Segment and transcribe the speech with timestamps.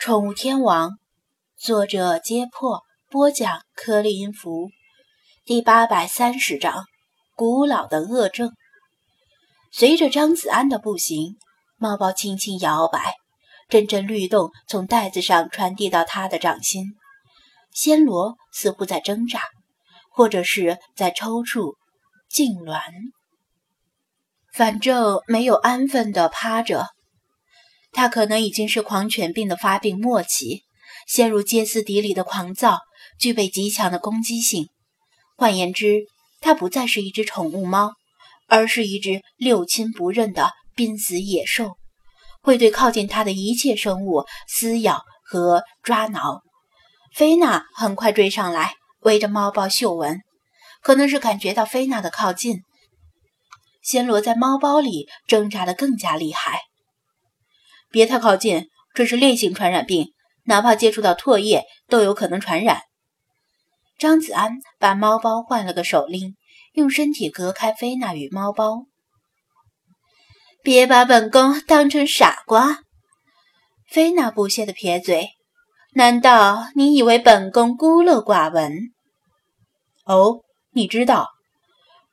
[0.00, 0.98] 宠物天王，
[1.58, 4.70] 作者：揭破，播讲：颗粒音符，
[5.44, 6.86] 第八百三十章：
[7.36, 8.50] 古老的恶症。
[9.70, 11.36] 随着张子安的步行，
[11.76, 13.16] 猫包轻轻摇摆，
[13.68, 16.94] 阵阵律动从袋子上传递到他的掌心。
[17.76, 19.42] 暹罗似乎在挣扎，
[20.10, 21.74] 或者是在抽搐、
[22.32, 22.80] 痉挛，
[24.54, 26.86] 反正没有安分的趴着。
[27.92, 30.62] 他可能已经是狂犬病的发病末期，
[31.06, 32.78] 陷入歇斯底里的狂躁，
[33.18, 34.68] 具备极强的攻击性。
[35.36, 36.04] 换言之，
[36.40, 37.92] 它不再是一只宠物猫，
[38.46, 41.76] 而是一只六亲不认的濒死野兽，
[42.42, 46.42] 会对靠近它的一切生物撕咬和抓挠。
[47.14, 50.20] 菲娜很快追上来，围着猫包嗅闻，
[50.82, 52.60] 可能是感觉到菲娜的靠近，
[53.84, 56.60] 暹罗在猫包里挣扎得更加厉害。
[57.90, 60.12] 别太靠近，这是烈性传染病，
[60.44, 62.82] 哪怕接触到唾液都有可能传染。
[63.98, 66.36] 张子安把猫包换了个手拎，
[66.72, 68.86] 用身体隔开菲娜与猫包。
[70.62, 72.80] 别把本宫当成傻瓜！
[73.88, 75.28] 菲娜不屑地撇嘴。
[75.92, 78.72] 难道你以为本宫孤陋寡闻？
[80.04, 81.28] 哦，你知道？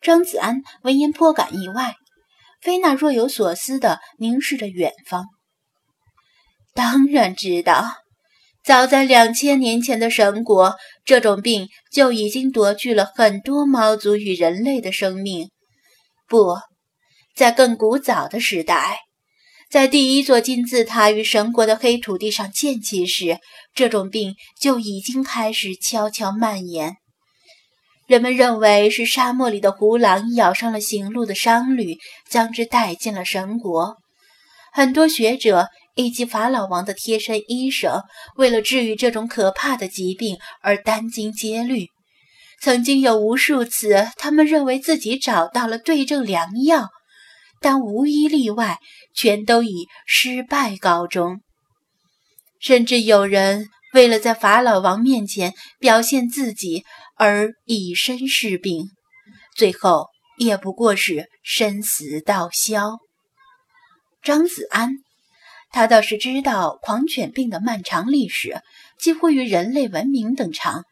[0.00, 1.94] 张子安闻言颇感意外。
[2.62, 5.26] 菲娜若有所思地凝视着远方。
[6.76, 7.86] 当然知道，
[8.62, 15.48] 早在两千年前的神国，这种病就已经夺去了很多猫族与人类的生命。
[16.28, 16.58] 不
[17.34, 18.98] 在更古早的时代，
[19.70, 23.38] 在第一座金字塔与神国的黑土地上建起时，
[23.74, 26.96] 这种病就已经开始悄悄蔓延。
[28.06, 31.96] 人们认为是沙漠里的胡狼咬伤了行路的商旅，
[32.28, 33.96] 将之带进了神国。
[34.74, 35.70] 很多学者。
[35.96, 38.02] 以及法老王的贴身医生，
[38.36, 41.88] 为了治愈这种可怕的疾病而殚精竭虑。
[42.60, 46.90] 曾经有无数次，他们认为自己找到了对症良药，
[47.60, 48.78] 但无一例外，
[49.14, 51.40] 全都以失败告终。
[52.60, 56.84] 甚至有人为了在法老王面前表现自己
[57.16, 58.90] 而以身试病，
[59.54, 62.98] 最后也不过是身死道消。
[64.22, 65.05] 张子安。
[65.72, 68.62] 他倒是知道狂犬病的漫长历史，
[68.98, 70.84] 几乎与人类文明等长，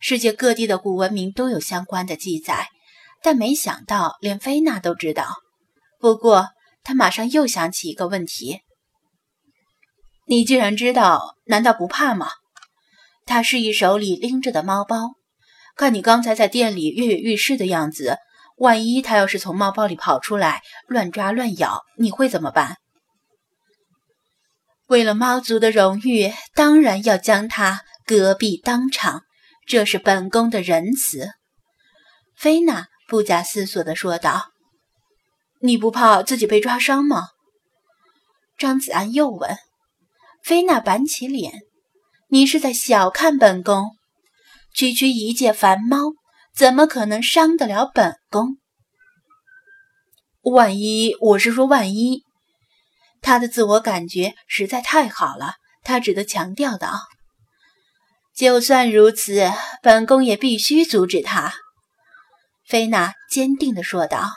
[0.00, 2.68] 世界各地的古文明都有相关的记载，
[3.22, 5.26] 但没想到连菲娜都知道。
[5.98, 6.48] 不过，
[6.84, 8.60] 他马上又想起一个问题：
[10.26, 12.28] 你既然知道，难道不怕吗？
[13.24, 15.12] 他示意手里拎着的猫包，
[15.76, 18.18] 看你刚才在店里跃跃欲试的样子，
[18.56, 22.76] 万一他要是从猫包里跑出来，乱抓乱咬，你会怎么办？
[24.92, 29.22] 为了猫族的荣誉，当然要将他隔壁当场，
[29.66, 31.30] 这是本宫的仁慈。”
[32.36, 34.50] 菲娜不假思索地说道。
[35.62, 37.28] “你不怕自己被抓伤吗？”
[38.58, 39.56] 张子安又问。
[40.42, 41.62] 菲娜板起脸
[42.28, 43.96] ：“你是在小看本宫？
[44.74, 46.12] 区区一介凡猫，
[46.54, 48.58] 怎么可能伤得了本宫？
[50.42, 51.16] 万一……
[51.18, 52.24] 我是说万一……”
[53.22, 57.02] 他的自我感觉实在太好了，他只得强调道
[58.36, 59.48] ：“就算如此，
[59.80, 61.54] 本宫也必须阻止他。”
[62.66, 64.32] 菲娜坚定地说道：“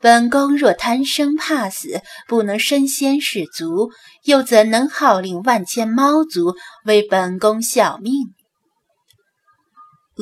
[0.00, 3.90] 本宫若贪生怕死，不能身先士卒，
[4.22, 6.54] 又怎能号令万千猫族
[6.84, 8.14] 为本宫效命？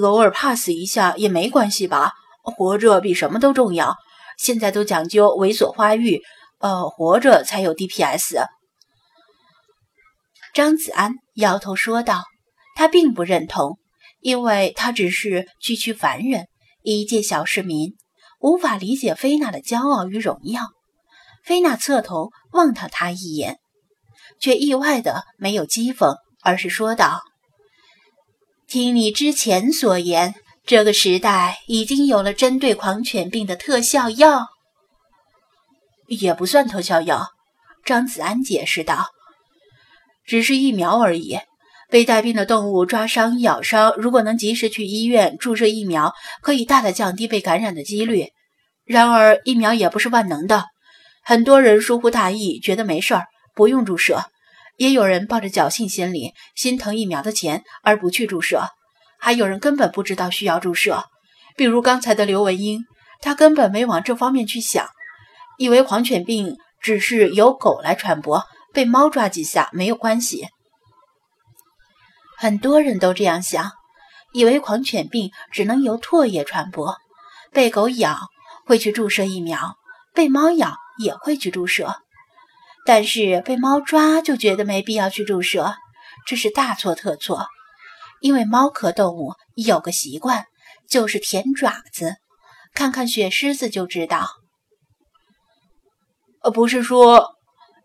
[0.03, 2.13] 偶尔怕死一下也没关系吧？
[2.43, 3.97] 活着比什么都重要。
[4.39, 6.23] 现在都讲究猥琐花育。”
[6.59, 8.47] 呃，活着才有 DPS。
[10.55, 12.25] 张子安摇头说道
[12.75, 13.79] ：“他并不认同，
[14.21, 16.49] 因为他只是区区凡人，
[16.83, 17.97] 一介小市民，
[18.41, 20.63] 无法理解菲娜的骄傲与荣耀。”
[21.45, 23.59] 菲娜侧头望了他一眼，
[24.41, 27.23] 却意外的没有讥讽，而是说道
[28.67, 30.35] ：“听你之前所言，
[30.67, 34.49] 这个时代已经有了针对狂犬病的特效药。”
[36.09, 37.29] 也不算特效药，
[37.85, 39.11] 张子安解释道
[40.27, 41.39] ：“只是疫苗而已。
[41.91, 46.13] 被带病的动物抓伤、咬伤，如果能及时去医院注射疫苗，
[46.43, 48.27] 可以大大降低被感染的几率。
[48.85, 50.67] 然而，疫苗也不是万能的，
[51.25, 54.17] 很多人疏忽大意，觉得没事儿，不用注射；
[54.77, 58.69] 也有人抱着侥幸心理，心疼疫苗的钱而不去注射；
[59.19, 61.05] 还有人根本不知道需要注射，
[61.57, 62.85] 比如刚才的刘文英，
[63.23, 64.89] 他根本没往这方面去想。”
[65.59, 70.47] 以为狂犬病只是由狗来传播，被猫抓几下没有关系。
[72.39, 73.73] 很多人都这样想，
[74.33, 76.97] 以为狂犬病只能由唾液传播，
[77.53, 78.29] 被狗咬
[78.65, 79.77] 会去注射疫苗，
[80.15, 81.97] 被猫咬也会去注射，
[82.87, 85.75] 但是被猫抓就觉得没必要去注射，
[86.27, 87.49] 这是大错特错。
[88.21, 90.47] 因为猫科动物有个习惯，
[90.89, 92.17] 就是舔爪子，
[92.75, 94.29] 看看雪狮子就知道。
[96.51, 97.37] 不是说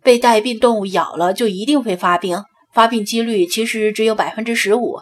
[0.02, 2.44] 被带病动物咬了就一定会发病，
[2.74, 5.02] 发病几率其实只有百分之十五，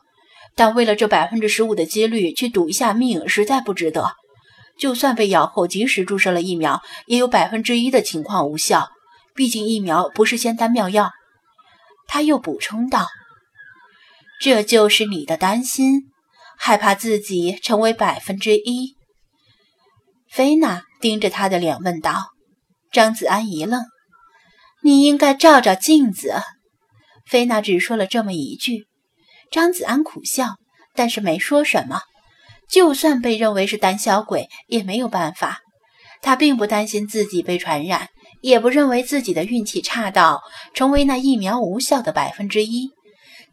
[0.56, 4.14] 但为了这百分之十五的几率去赌一下命，实在不值得。
[4.78, 8.90] 就算被咬后及时注射了疫苗，也有百分之一的情况无效，
[9.36, 11.12] 毕竟疫苗不是仙丹妙药。
[12.08, 13.08] 他又补充道。
[14.40, 16.10] 这就是你的担心，
[16.58, 18.96] 害怕自己成为百分之一。
[20.28, 22.30] 菲娜盯着他的脸问道。
[22.92, 23.86] 张子安一愣
[24.84, 26.34] ：“你应该照照镜子。”
[27.26, 28.88] 菲娜只说了这么一句。
[29.50, 30.56] 张子安苦笑，
[30.94, 32.02] 但是没说什么。
[32.70, 35.60] 就算被认为是胆小鬼，也没有办法。
[36.22, 38.10] 他并不担心自己被传染，
[38.42, 40.42] 也不认为自己的运气差到
[40.74, 42.92] 成为那疫苗无效的百分之一。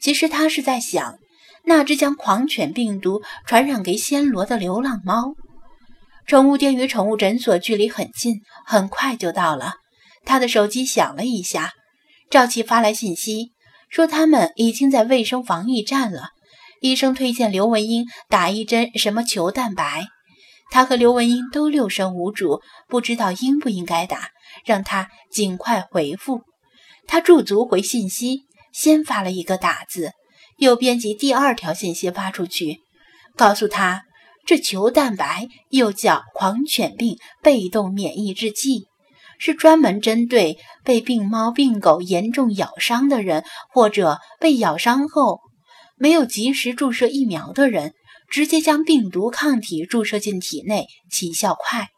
[0.01, 1.19] 其实他是在想，
[1.65, 5.35] 那只将狂犬病毒传染给暹罗的流浪猫。
[6.29, 9.77] 宠物店与宠物诊所距离很近，很快就到了。
[10.27, 11.73] 他的手机响了一下，
[12.29, 13.53] 赵琪发来信息
[13.89, 16.33] 说他们已经在卫生防疫站了。
[16.83, 20.07] 医生推荐刘文英打一针什么球蛋白，
[20.71, 24.29] 他和刘文英都六神无主，不知道应不应该打，
[24.67, 26.43] 让他尽快回复。
[27.07, 28.43] 他驻足回信息。
[28.71, 30.13] 先发了一个打字，
[30.59, 32.83] 又编辑第二条信息发出去，
[33.35, 34.05] 告诉他
[34.49, 38.87] 这球蛋白又叫狂犬病被动免疫制剂，
[39.39, 45.41] 是专门针对被病猫病狗严重咬伤的人，或者被咬伤后
[45.99, 47.93] 没有及时注射疫苗的人，
[48.31, 51.89] 直接将病毒抗体注射进体内，起效快，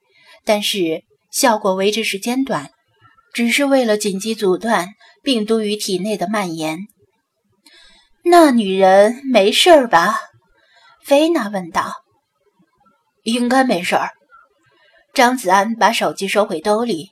[0.45, 2.73] 但是效果维持时间短，
[3.33, 4.89] 只是为了紧急阻断。
[5.23, 6.79] 病毒于体内的蔓延。
[8.25, 10.17] 那女人没事儿吧？
[11.05, 11.93] 菲娜问道。
[13.23, 14.11] 应该没事儿。
[15.13, 17.11] 张子安把手机收回兜里。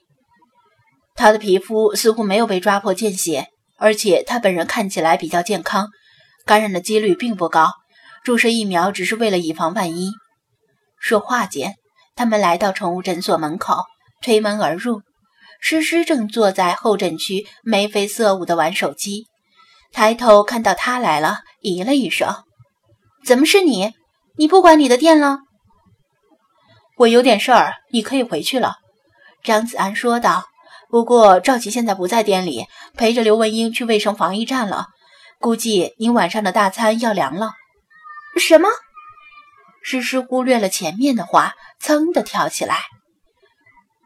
[1.15, 3.47] 他的皮肤似乎没有被抓破见血，
[3.77, 5.89] 而且他本人看起来比较健康，
[6.45, 7.73] 感染的几率并不高。
[8.23, 10.11] 注射疫苗只是为了以防万一。
[10.99, 11.75] 说话间，
[12.15, 13.83] 他们来到宠物诊所门口，
[14.21, 15.01] 推门而入。
[15.61, 19.25] 诗诗正坐在候诊区，眉飞色舞地玩手机。
[19.91, 22.33] 抬头看到他来了，咦了一声
[23.25, 23.93] ：“怎么是你？
[24.37, 25.39] 你不管你的店了
[26.99, 28.75] ？”“我有点事儿，你可以回去了。”
[29.41, 30.45] 张子安说道。
[30.91, 32.65] “不过赵琪现在不在店里，
[32.97, 34.87] 陪着刘文英去卫生防疫站了。
[35.39, 37.53] 估计你晚上的大餐要凉了。
[38.37, 38.67] ”“什么？”
[39.81, 42.83] 诗诗忽略了前面的话，噌的跳起来：“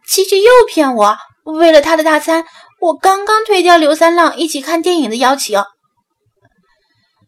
[0.05, 2.45] 琪琪又骗我！”为了他的大餐，
[2.79, 5.63] 我刚刚推掉刘三浪一起看电影的邀请。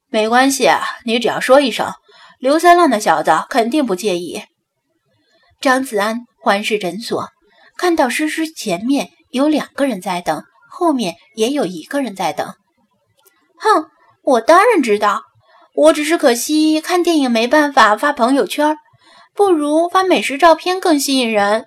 [0.09, 0.69] 没关系，
[1.05, 1.93] 你只要说一声，
[2.39, 4.43] 刘三浪那小子肯定不介意。
[5.65, 7.29] 张子安环视诊所，
[7.75, 12.53] 看到诗诗前面有两个人在等，后面也有一个人在等。
[13.57, 13.89] 哼，
[14.21, 15.23] 我当然知道，
[15.73, 18.77] 我只是可惜看电影没办法发朋友圈，
[19.33, 21.65] 不如发美食照片更吸引人。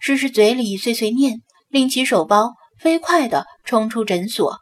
[0.00, 4.56] 诗诗嘴里碎碎念，拎起手包，飞快地冲出诊所。